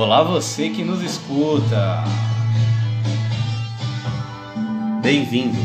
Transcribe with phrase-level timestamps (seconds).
[0.00, 2.02] Olá, você que nos escuta.
[5.02, 5.58] Bem-vindo.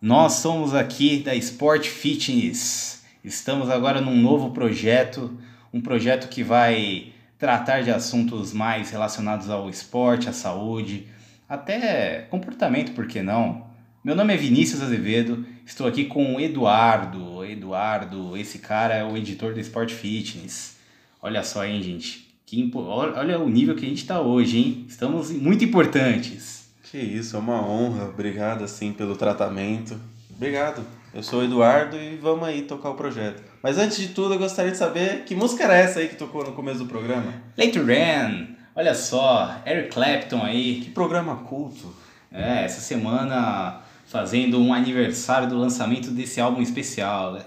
[0.00, 3.04] Nós somos aqui da Sport Fitness.
[3.22, 5.38] Estamos agora num novo projeto,
[5.72, 11.06] um projeto que vai tratar de assuntos mais relacionados ao esporte, à saúde,
[11.48, 13.71] até comportamento, por que não?
[14.04, 17.44] Meu nome é Vinícius Azevedo, estou aqui com o Eduardo.
[17.44, 20.74] Eduardo, esse cara é o editor do Sport Fitness.
[21.22, 22.28] Olha só, hein, gente.
[22.44, 22.68] Que.
[22.74, 24.86] Olha o nível que a gente está hoje, hein?
[24.88, 26.68] Estamos muito importantes.
[26.90, 28.06] Que isso, é uma honra.
[28.06, 29.96] Obrigado, assim, pelo tratamento.
[30.34, 30.84] Obrigado.
[31.14, 33.40] Eu sou o Eduardo e vamos aí tocar o projeto.
[33.62, 36.44] Mas antes de tudo, eu gostaria de saber que música era essa aí que tocou
[36.44, 37.34] no começo do programa?
[37.56, 38.48] Late Ran.
[38.74, 40.80] Olha só, Eric Clapton aí.
[40.80, 41.94] Que programa culto.
[42.32, 43.81] É, essa semana
[44.12, 47.40] fazendo um aniversário do lançamento desse álbum especial.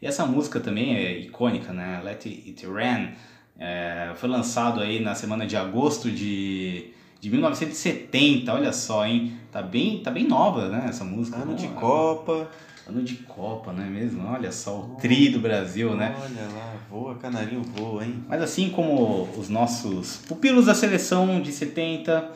[0.00, 2.00] E essa música também é icônica, né?
[2.04, 3.10] Let It Rain.
[3.58, 9.36] É, foi lançado aí na semana de agosto de, de 1970, olha só, hein?
[9.50, 11.36] Tá bem, tá bem nova, né, essa música.
[11.36, 11.58] Ano né?
[11.58, 12.48] de Copa.
[12.88, 14.26] Ano de Copa, não é mesmo?
[14.26, 16.14] Olha só, o tri do Brasil, né?
[16.16, 18.24] Olha lá, voa, canarinho voa, hein?
[18.28, 22.30] Mas assim como os nossos pupilos da seleção de 70,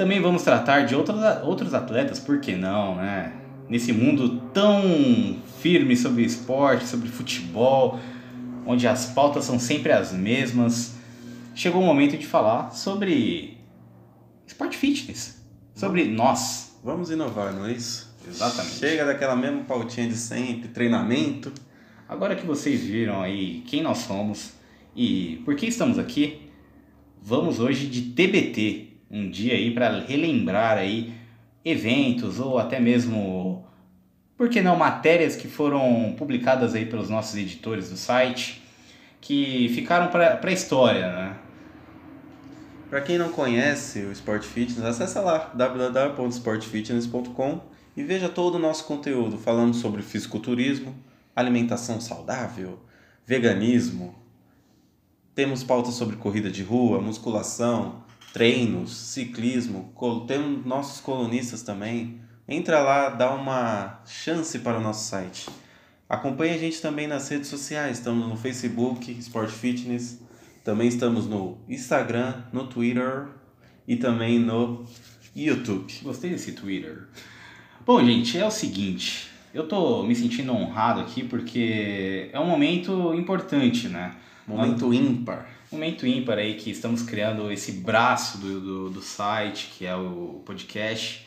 [0.00, 3.34] também vamos tratar de outros, outros atletas, por que não, né?
[3.68, 8.00] Nesse mundo tão firme sobre esporte, sobre futebol,
[8.64, 10.94] onde as pautas são sempre as mesmas,
[11.54, 13.58] chegou o momento de falar sobre
[14.46, 15.38] esporte fitness,
[15.74, 16.78] sobre nós.
[16.82, 18.10] Vamos inovar, não é isso?
[18.26, 18.76] Exatamente.
[18.76, 21.52] Chega daquela mesma pautinha de sempre, treinamento.
[22.08, 24.52] Agora que vocês viram aí quem nós somos
[24.96, 26.48] e por que estamos aqui,
[27.22, 31.12] vamos hoje de TBT, um dia aí para relembrar aí
[31.64, 33.64] eventos ou até mesmo,
[34.36, 38.62] por que não, matérias que foram publicadas aí pelos nossos editores do site,
[39.20, 41.36] que ficaram para a história, né?
[42.88, 47.60] Para quem não conhece o Sport Fitness, acessa lá www.sportfitness.com
[47.96, 50.96] e veja todo o nosso conteúdo falando sobre fisiculturismo,
[51.36, 52.80] alimentação saudável,
[53.24, 54.16] veganismo.
[55.36, 58.02] Temos pautas sobre corrida de rua, musculação,
[58.32, 59.92] treinos, ciclismo,
[60.26, 62.20] temos nossos colunistas também.
[62.48, 65.48] Entra lá, dá uma chance para o nosso site.
[66.08, 70.20] Acompanhe a gente também nas redes sociais, estamos no Facebook, Sport Fitness,
[70.64, 73.28] também estamos no Instagram, no Twitter
[73.86, 74.84] e também no
[75.34, 75.92] YouTube.
[76.02, 77.06] Gostei desse Twitter.
[77.86, 83.14] Bom, gente, é o seguinte, eu tô me sentindo honrado aqui porque é um momento
[83.14, 84.16] importante, né?
[84.46, 89.86] Momento ímpar momento ímpar aí que estamos criando esse braço do, do, do site, que
[89.86, 91.26] é o podcast.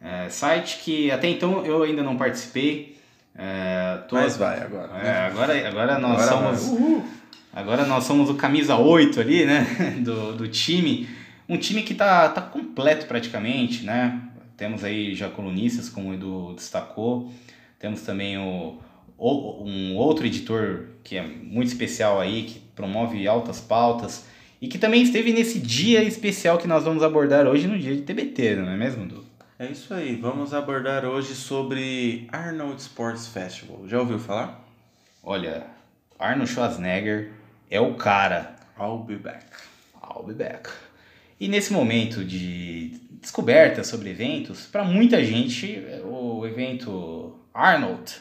[0.00, 2.96] É, site que até então eu ainda não participei.
[3.34, 4.98] É, tô, Mas vai agora.
[4.98, 7.04] É, agora, agora nós agora somos.
[7.52, 9.64] Agora nós somos o camisa 8 ali, né?
[10.00, 11.08] Do, do time.
[11.48, 14.20] Um time que tá, tá completo praticamente, né?
[14.56, 17.32] Temos aí já colunistas, como o Edu destacou.
[17.78, 18.78] Temos também o,
[19.18, 24.26] um outro editor que é muito especial aí, que promove altas pautas
[24.60, 28.02] e que também esteve nesse dia especial que nós vamos abordar hoje no dia de
[28.02, 29.24] TBT, não é mesmo, Du?
[29.58, 33.88] É isso aí, vamos abordar hoje sobre Arnold Sports Festival.
[33.88, 34.62] Já ouviu falar?
[35.22, 35.66] Olha,
[36.18, 37.32] Arnold Schwarzenegger
[37.70, 38.54] é o cara.
[38.78, 39.46] I'll be back.
[40.02, 40.68] I'll be back.
[41.40, 48.12] E nesse momento de descoberta sobre eventos, para muita gente, o evento Arnold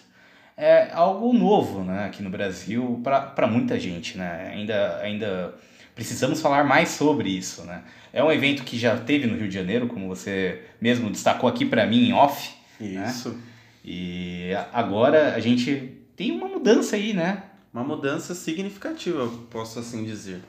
[0.57, 4.17] é algo novo né, aqui no Brasil para muita gente.
[4.17, 4.51] Né?
[4.53, 5.53] Ainda, ainda
[5.93, 7.63] precisamos falar mais sobre isso.
[7.63, 7.83] Né?
[8.13, 11.65] É um evento que já teve no Rio de Janeiro, como você mesmo destacou aqui
[11.65, 12.53] para mim em off.
[12.79, 13.05] Né?
[13.07, 13.29] Isso.
[13.29, 13.39] Né?
[13.83, 17.43] E agora a gente tem uma mudança aí, né?
[17.71, 20.41] Uma mudança significativa, posso assim dizer.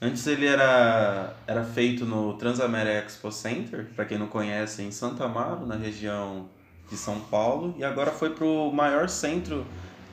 [0.00, 5.24] Antes ele era, era feito no Transamérica Expo Center, para quem não conhece, em Santa
[5.24, 6.48] Amaro, na região
[6.90, 9.66] de São Paulo e agora foi para o maior centro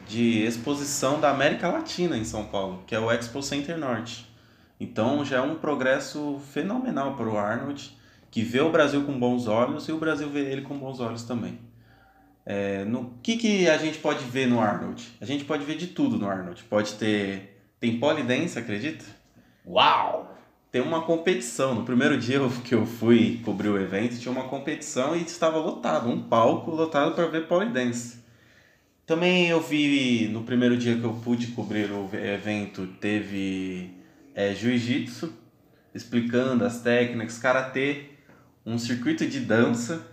[0.08, 4.30] de exposição da América Latina em São Paulo, que é o Expo Center Norte.
[4.80, 7.96] Então já é um progresso fenomenal para o Arnold,
[8.30, 11.24] que vê o Brasil com bons olhos e o Brasil vê ele com bons olhos
[11.24, 11.60] também.
[12.46, 15.08] É, no que, que a gente pode ver no Arnold?
[15.22, 16.64] A gente pode ver de tudo no Arnold.
[16.64, 17.62] Pode ter.
[17.80, 19.06] Tem polidense, acredita?
[19.66, 20.36] Uau!
[20.72, 21.76] Tem uma competição.
[21.76, 26.10] No primeiro dia que eu fui cobrir o evento, tinha uma competição e estava lotado,
[26.10, 28.22] um palco lotado para ver polidense.
[29.06, 33.94] Também eu vi, no primeiro dia que eu pude cobrir o evento, teve
[34.34, 35.34] é, jiu-jitsu,
[35.94, 38.06] explicando as técnicas, karatê,
[38.66, 40.08] um circuito de dança,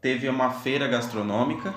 [0.00, 1.74] teve uma feira gastronômica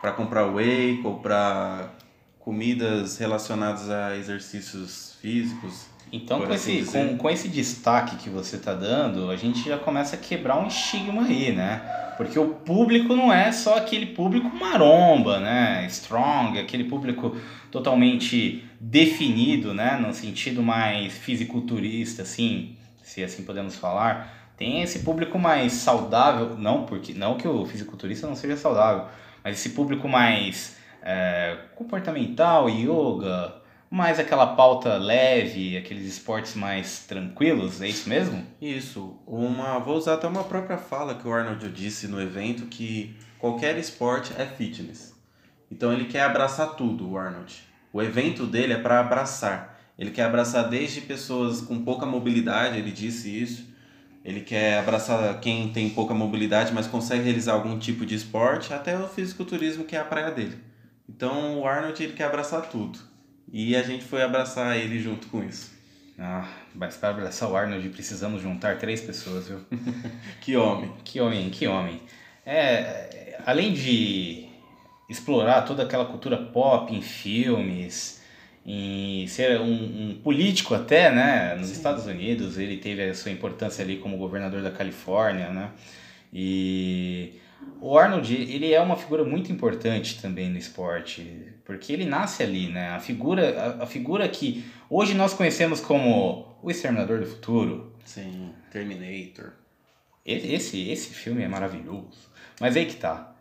[0.00, 1.94] para comprar whey, comprar
[2.38, 5.95] comidas relacionadas a exercícios físicos.
[6.12, 9.76] Então, com assim esse, com, com esse destaque que você está dando, a gente já
[9.76, 11.80] começa a quebrar um estigma aí, né?
[12.16, 15.84] Porque o público não é só aquele público maromba, né?
[15.88, 17.36] Strong, aquele público
[17.70, 19.96] totalmente definido, né?
[19.96, 24.52] No sentido mais fisiculturista, assim, se assim podemos falar.
[24.56, 29.04] Tem esse público mais saudável, não porque não que o fisiculturista não seja saudável,
[29.44, 33.54] mas esse público mais é, comportamental, yoga,
[33.90, 38.44] mais aquela pauta leve, aqueles esportes mais tranquilos, é isso mesmo?
[38.60, 39.16] Isso.
[39.26, 43.78] Uma, vou usar até uma própria fala que o Arnold disse no evento que qualquer
[43.78, 45.14] esporte é fitness.
[45.70, 47.54] Então ele quer abraçar tudo, o Arnold.
[47.92, 49.78] O evento dele é para abraçar.
[49.98, 53.66] Ele quer abraçar desde pessoas com pouca mobilidade, ele disse isso.
[54.24, 58.98] Ele quer abraçar quem tem pouca mobilidade, mas consegue realizar algum tipo de esporte, até
[58.98, 60.58] o fisiculturismo, que é a praia dele.
[61.08, 62.98] Então o Arnold ele quer abraçar tudo.
[63.52, 65.74] E a gente foi abraçar ele junto com isso.
[66.18, 69.60] Ah, mas para abraçar o Arnold precisamos juntar três pessoas, viu?
[70.40, 70.92] Que homem.
[71.04, 72.00] Que homem, que homem.
[72.44, 74.46] É, além de
[75.08, 78.22] explorar toda aquela cultura pop em filmes,
[78.64, 81.54] em ser um, um político até, né?
[81.54, 85.70] Nos Estados Unidos ele teve a sua importância ali como governador da Califórnia, né?
[86.32, 87.34] E
[87.80, 92.68] o Arnold, ele é uma figura muito importante também no esporte, porque ele nasce ali,
[92.68, 92.90] né?
[92.90, 98.50] A figura, a, a figura que hoje nós conhecemos como o Exterminador do Futuro, Sim,
[98.70, 99.52] Terminator.
[100.24, 102.30] esse, esse, esse filme é maravilhoso.
[102.60, 103.34] Mas aí que tá.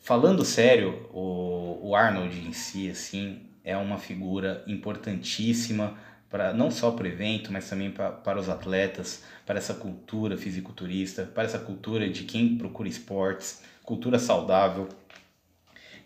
[0.00, 5.98] Falando sério, o, o Arnold em si, assim, é uma figura importantíssima
[6.30, 10.36] para não só para o evento, mas também pra, para os atletas, para essa cultura
[10.36, 14.88] fisiculturista, para essa cultura de quem procura esportes, cultura saudável.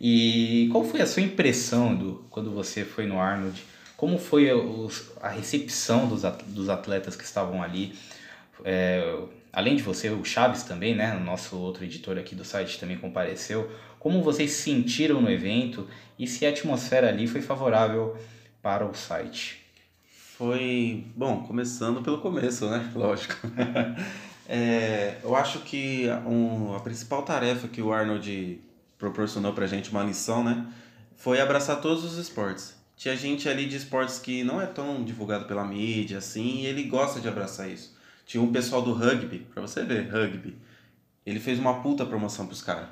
[0.00, 3.62] E qual foi a sua impressão do, quando você foi no Arnold?
[3.96, 7.94] Como foi os, a recepção dos, dos atletas que estavam ali?
[8.64, 9.18] É,
[9.52, 11.12] além de você, o Chaves também, né?
[11.14, 13.70] Nosso outro editor aqui do site também compareceu.
[13.98, 15.86] Como vocês se sentiram no evento
[16.18, 18.16] e se a atmosfera ali foi favorável
[18.62, 19.60] para o site?
[20.40, 22.90] Foi, bom, começando pelo começo, né?
[22.96, 23.34] Lógico.
[24.48, 28.58] É, eu acho que um, a principal tarefa que o Arnold
[28.96, 30.66] proporcionou pra gente, uma lição, né?
[31.14, 32.74] Foi abraçar todos os esportes.
[32.96, 36.84] Tinha gente ali de esportes que não é tão divulgado pela mídia, assim, e ele
[36.84, 37.94] gosta de abraçar isso.
[38.24, 40.56] Tinha um pessoal do rugby, pra você ver, rugby.
[41.26, 42.88] Ele fez uma puta promoção pros caras.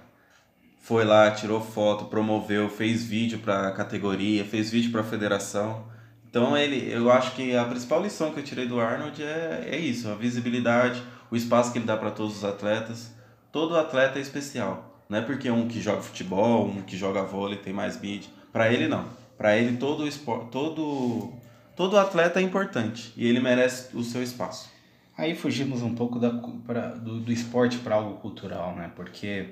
[0.82, 5.96] Foi lá, tirou foto, promoveu, fez vídeo pra categoria, fez vídeo pra federação.
[6.28, 9.78] Então ele, eu acho que a principal lição que eu tirei do Arnold é, é
[9.78, 13.12] isso, a visibilidade, o espaço que ele dá para todos os atletas.
[13.50, 15.02] Todo atleta é especial.
[15.08, 18.30] Não é porque um que joga futebol, um que joga vôlei tem mais mídia.
[18.52, 19.06] Para ele não.
[19.38, 20.06] Para ele todo
[20.50, 21.32] todo
[21.74, 24.68] todo atleta é importante e ele merece o seu espaço.
[25.16, 26.30] Aí fugimos um pouco da,
[26.66, 28.90] pra, do, do esporte para algo cultural, né?
[28.94, 29.48] Porque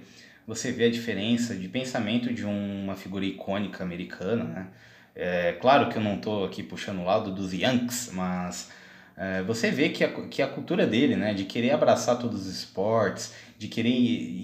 [0.46, 4.66] você vê a diferença de pensamento de uma figura icônica americana, né?
[5.16, 8.70] É claro que eu não estou aqui puxando o lado dos Yankees, mas
[9.16, 11.32] é, você vê que a, que a cultura dele, né?
[11.32, 13.90] De querer abraçar todos os esportes, de querer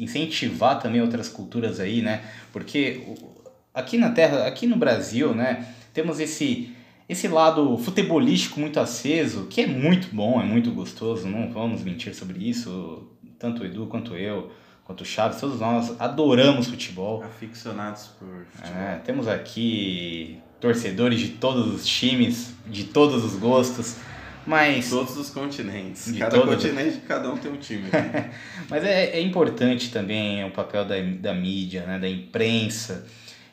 [0.02, 2.22] incentivar também outras culturas aí, né?
[2.50, 3.02] Porque
[3.74, 5.66] aqui na Terra, aqui no Brasil, né?
[5.92, 6.74] Temos esse
[7.06, 12.14] esse lado futebolístico muito aceso, que é muito bom, é muito gostoso, não vamos mentir
[12.14, 13.06] sobre isso.
[13.38, 14.50] Tanto o Edu quanto eu,
[14.84, 17.22] quanto o Chaves, todos nós adoramos futebol.
[17.22, 18.82] Aficionados por futebol.
[18.82, 23.96] É, temos aqui torcedores de todos os times, de todos os gostos,
[24.44, 26.12] mas, Todos os continentes.
[26.12, 26.56] De cada todos.
[26.56, 27.84] continente, cada um tem um time.
[28.68, 33.06] mas é, é importante também o papel da, da mídia, né, da imprensa.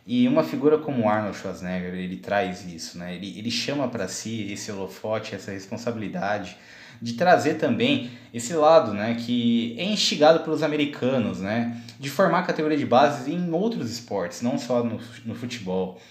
[0.05, 3.13] E uma figura como Arnold Schwarzenegger, ele traz isso, né?
[3.13, 6.57] Ele, ele chama para si esse holofote, essa responsabilidade
[6.99, 12.77] de trazer também esse lado, né, que é instigado pelos americanos, né, de formar categoria
[12.77, 16.01] de base em outros esportes, não só no, no futebol.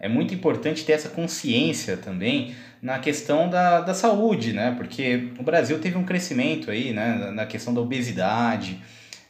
[0.00, 5.42] É muito importante ter essa consciência também na questão da, da saúde, né, porque o
[5.42, 8.78] Brasil teve um crescimento aí, né, na- questão da obesidade.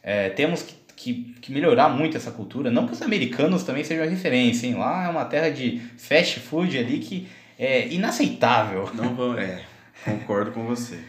[0.03, 4.05] É, temos que, que, que melhorar muito essa cultura, não que os americanos também sejam
[4.05, 4.75] a referência, hein?
[4.75, 8.89] Lá é uma terra de fast food ali que é inaceitável.
[8.93, 9.61] Não vou, é,
[10.05, 10.99] concordo com você.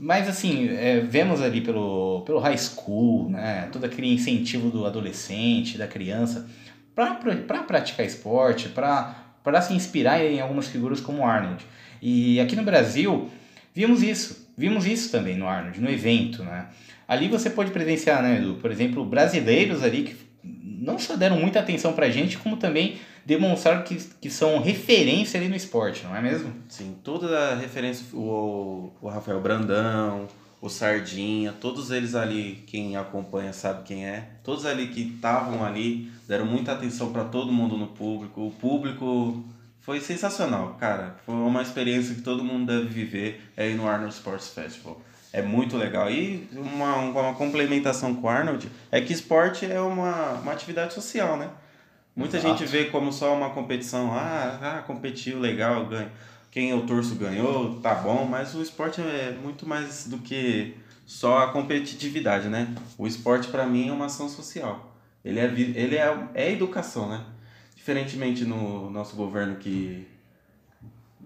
[0.00, 3.68] Mas assim, é, vemos ali pelo, pelo high school, né?
[3.72, 6.48] Todo aquele incentivo do adolescente, da criança,
[6.94, 11.64] para praticar esporte, para se inspirar em algumas figuras como Arnold.
[12.00, 13.30] E aqui no Brasil,
[13.74, 14.44] vimos isso.
[14.56, 16.66] Vimos isso também no Arnold, no evento, né?
[17.08, 18.54] Ali você pode presenciar, né, Edu?
[18.54, 23.82] Por exemplo, brasileiros ali que não só deram muita atenção pra gente, como também demonstraram
[23.82, 26.52] que, que são referência ali no esporte, não é mesmo?
[26.68, 30.28] Sim, toda a referência, o, o Rafael Brandão,
[30.64, 36.10] o Sardinha, todos eles ali, quem acompanha sabe quem é, todos ali que estavam ali,
[36.26, 38.46] deram muita atenção para todo mundo no público.
[38.46, 39.44] O público
[39.82, 41.16] foi sensacional, cara.
[41.26, 44.98] Foi uma experiência que todo mundo deve viver aí no Arnold Sports Festival.
[45.34, 46.10] É muito legal.
[46.10, 51.36] E uma, uma complementação com o Arnold é que esporte é uma, uma atividade social,
[51.36, 51.50] né?
[52.16, 52.56] Muita Exato.
[52.56, 54.14] gente vê como só uma competição.
[54.14, 56.10] Ah, ah, competiu, legal, ganha.
[56.54, 58.24] Quem eu torço ganhou, tá bom.
[58.24, 62.72] Mas o esporte é muito mais do que só a competitividade, né?
[62.96, 64.96] O esporte para mim é uma ação social.
[65.24, 67.24] Ele é, ele é, é educação, né?
[67.74, 70.06] Diferentemente no nosso governo que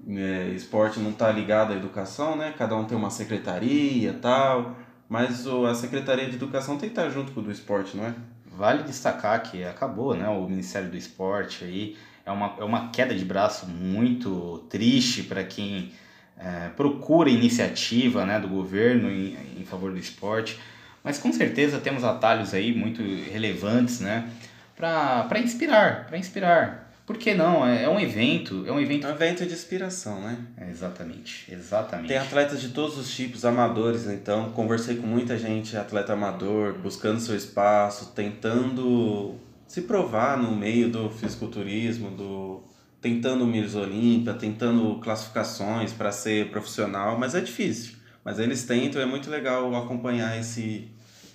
[0.08, 2.54] é, esporte não está ligado à educação, né?
[2.56, 4.78] Cada um tem uma secretaria tal,
[5.10, 8.06] mas o, a Secretaria de Educação tem que estar junto com o do esporte, não
[8.06, 8.14] é?
[8.46, 10.26] Vale destacar que acabou, né?
[10.26, 15.42] O Ministério do Esporte aí é uma, é uma queda de braço muito triste para
[15.42, 15.92] quem
[16.38, 20.58] é, procura iniciativa né, do governo em, em favor do esporte,
[21.02, 24.30] mas com certeza temos atalhos aí muito relevantes, né?
[24.76, 26.92] para inspirar, para inspirar.
[27.04, 27.66] Por que não?
[27.66, 29.06] É, é um evento, é um evento...
[29.06, 30.36] É um evento de inspiração, né?
[30.58, 32.08] É, exatamente, exatamente.
[32.08, 34.50] Tem atletas de todos os tipos, amadores, então.
[34.50, 41.10] Conversei com muita gente, atleta amador, buscando seu espaço, tentando se provar no meio do
[41.10, 42.62] fisiculturismo, do
[43.00, 47.96] tentando Miss Olímpia, tentando classificações para ser profissional, mas é difícil.
[48.24, 50.88] Mas eles tentam, é muito legal acompanhar esse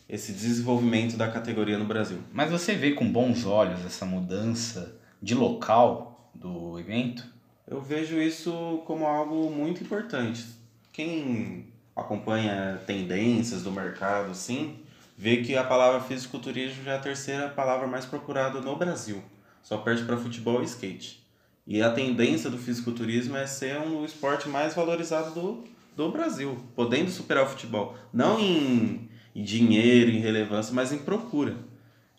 [0.10, 2.20] esse desenvolvimento da categoria no Brasil.
[2.32, 7.26] Mas você vê com bons olhos essa mudança de local do evento?
[7.68, 10.46] Eu vejo isso como algo muito importante.
[10.92, 14.76] Quem acompanha tendências do mercado, sim,
[15.18, 19.24] vê que a palavra fisiculturismo já é a terceira palavra mais procurada no Brasil.
[19.62, 21.24] Só perde para futebol e skate.
[21.66, 25.64] E a tendência do fisiculturismo é ser um esporte mais valorizado do,
[25.96, 27.96] do Brasil, podendo superar o futebol.
[28.12, 31.56] Não em em dinheiro, em relevância, mas em procura.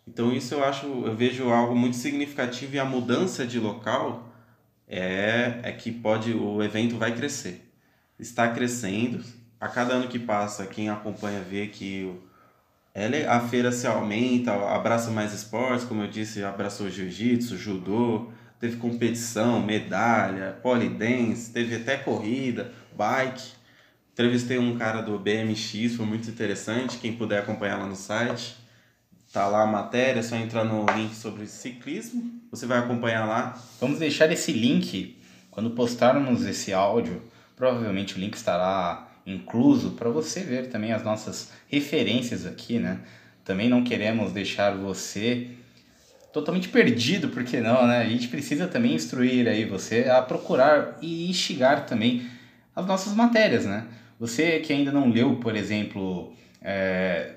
[0.07, 4.33] Então isso eu acho, eu vejo algo muito significativo e a mudança de local
[4.87, 7.71] é, é que pode o evento vai crescer.
[8.19, 9.25] Está crescendo.
[9.61, 12.13] A cada ano que passa, quem acompanha vê que
[12.95, 18.29] ela, a feira se aumenta, abraça mais esportes, como eu disse, abraçou jiu-jitsu, judô,
[18.61, 23.53] teve competição, medalha, polidense, teve até corrida, bike.
[24.13, 26.99] Entrevistei um cara do BMX, foi muito interessante.
[26.99, 28.57] Quem puder acompanhar lá no site,
[29.33, 32.41] tá lá a matéria, é só entrar no link sobre ciclismo.
[32.53, 33.61] Você vai acompanhar lá.
[33.81, 35.19] Vamos deixar esse link
[35.51, 37.21] quando postarmos esse áudio.
[37.57, 43.01] Provavelmente o link estará incluso para você ver também as nossas referências aqui, né?
[43.45, 45.49] Também não queremos deixar você
[46.33, 47.99] totalmente perdido, porque não, né?
[47.99, 52.29] A gente precisa também instruir aí você a procurar e instigar também
[52.75, 53.87] as nossas matérias, né?
[54.19, 57.33] Você que ainda não leu, por exemplo, é,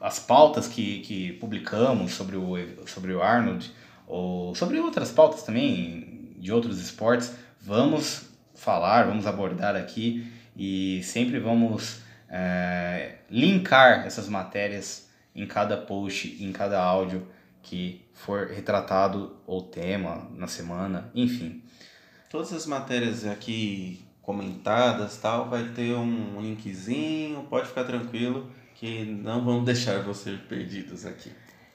[0.00, 3.70] as pautas que, que publicamos sobre o, sobre o Arnold,
[4.06, 11.38] ou sobre outras pautas também de outros esportes, vamos falar, vamos abordar aqui e sempre
[11.38, 17.26] vamos é, linkar essas matérias em cada post, em cada áudio
[17.62, 21.62] que for retratado ou tema na semana, enfim.
[22.28, 29.44] Todas as matérias aqui comentadas tal, vai ter um linkzinho, pode ficar tranquilo que não
[29.44, 31.30] vamos deixar vocês perdidos aqui.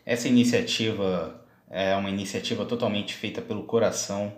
[0.05, 4.34] Essa iniciativa é uma iniciativa totalmente feita pelo coração.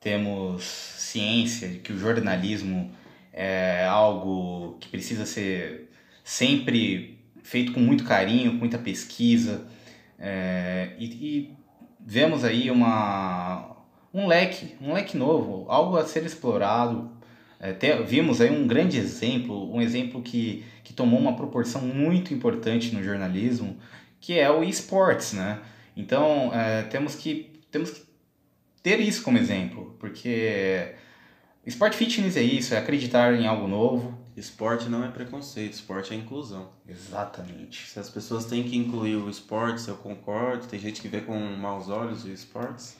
[0.00, 2.90] Temos ciência de que o jornalismo
[3.34, 5.90] é algo que precisa ser
[6.22, 9.66] sempre feito com muito carinho, com muita pesquisa.
[10.18, 11.54] É, e, e
[12.00, 13.76] vemos aí uma,
[14.12, 17.14] um leque, um leque novo, algo a ser explorado
[17.64, 22.34] é, te, vimos aí um grande exemplo, um exemplo que, que tomou uma proporção muito
[22.34, 23.78] importante no jornalismo,
[24.20, 25.60] que é o esportes, né?
[25.96, 28.02] Então, é, temos, que, temos que
[28.82, 30.94] ter isso como exemplo, porque
[31.66, 34.18] esporte fitness é isso, é acreditar em algo novo.
[34.36, 36.70] Esporte não é preconceito, esporte é inclusão.
[36.88, 37.86] Exatamente.
[37.88, 41.38] Se as pessoas têm que incluir o esporte, eu concordo, tem gente que vê com
[41.38, 42.96] maus olhos o esportes,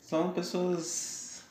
[0.00, 1.42] são pessoas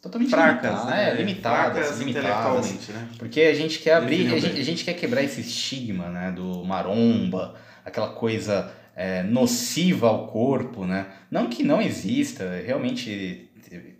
[0.00, 1.14] totalmente fracas, né?
[1.14, 2.88] Limitadas, fracas limitadas.
[2.88, 3.08] Né?
[3.18, 6.30] Porque a gente quer abrir, a gente, a gente, quer quebrar esse estigma, né?
[6.30, 11.06] Do maromba, aquela coisa é, nociva ao corpo, né?
[11.28, 13.47] Não que não exista, realmente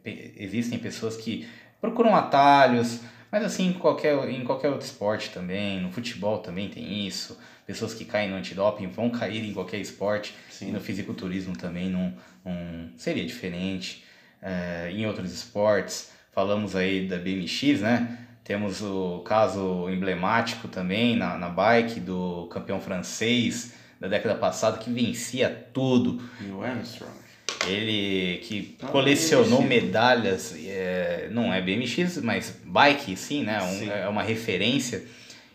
[0.05, 1.47] existem pessoas que
[1.81, 3.01] procuram atalhos,
[3.31, 7.39] mas assim, em qualquer, em qualquer outro esporte também, no futebol também tem isso.
[7.67, 10.35] pessoas que caem no antidoping vão cair em qualquer esporte.
[10.51, 10.69] Sim.
[10.69, 12.15] E no fisiculturismo também não,
[12.45, 14.05] não seria diferente.
[14.41, 18.19] É, em outros esportes, falamos aí da BMX, né?
[18.45, 24.91] Temos o caso emblemático também na, na bike do campeão francês da década passada que
[24.91, 26.23] vencia tudo.
[26.41, 27.28] Neil Armstrong.
[27.67, 29.69] Ele que Não, colecionou BMX.
[29.69, 33.63] medalhas, é, não é BMX, mas bike sim, né?
[33.63, 33.91] Um- Sim.
[33.91, 35.05] é uma referência.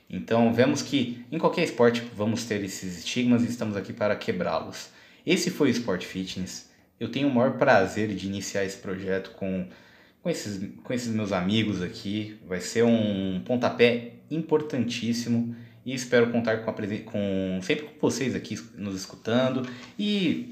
[0.10, 4.89] Então vemos que em qualquer esporte vamos ter esses estigmas e estamos aqui para quebrá-los.
[5.25, 6.69] Esse foi o Sport Fitness.
[7.00, 9.65] Eu tenho o maior prazer de iniciar esse projeto com,
[10.22, 12.38] com, esses, com esses meus amigos aqui.
[12.48, 15.55] Vai ser um pontapé importantíssimo
[15.86, 16.74] e espero contar com, a
[17.05, 19.67] com sempre com vocês aqui nos escutando.
[19.98, 20.50] E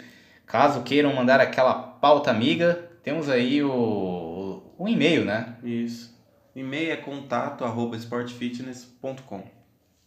[0.51, 5.55] caso queiram mandar aquela pauta amiga, temos aí o, o e-mail, né?
[5.63, 6.11] Isso.
[6.53, 9.43] E-mail é contato arroba sportfitness.com.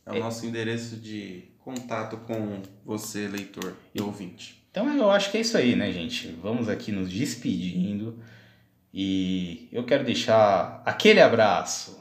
[0.06, 0.20] É o É.
[0.20, 4.62] nosso endereço de contato com você, leitor e ouvinte.
[4.70, 6.28] Então eu acho que é isso aí, né, gente?
[6.42, 8.18] Vamos aqui nos despedindo
[8.92, 11.98] e eu quero deixar aquele abraço.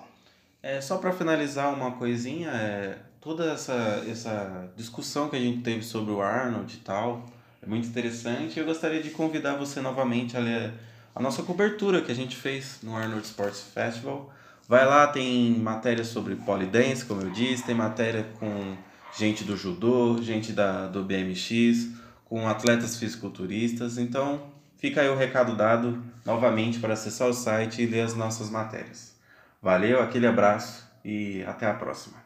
[0.61, 5.83] É, só para finalizar uma coisinha, é, toda essa, essa discussão que a gente teve
[5.83, 7.25] sobre o Arnold e tal,
[7.63, 8.59] é muito interessante.
[8.59, 10.73] Eu gostaria de convidar você novamente a ler
[11.15, 14.33] a nossa cobertura que a gente fez no Arnold Sports Festival.
[14.67, 18.75] Vai lá, tem matéria sobre polidense, como eu disse, tem matéria com
[19.17, 21.89] gente do judô, gente da, do BMX,
[22.25, 23.97] com atletas fisiculturistas.
[23.97, 24.41] Então,
[24.77, 29.15] fica aí o recado dado novamente para acessar o site e ler as nossas matérias.
[29.61, 32.22] Valeu, aquele abraço e até a próxima.